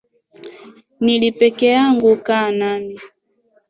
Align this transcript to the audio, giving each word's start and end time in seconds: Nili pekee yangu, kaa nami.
Nili 1.03 1.29
pekee 1.37 1.71
yangu, 1.79 2.11
kaa 2.25 2.47
nami. 2.59 2.95